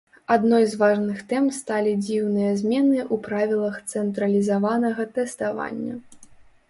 [0.35, 5.93] Адной з важных тэм сталі дзіўныя змены ў правілах цэнтралізаванага тэставання.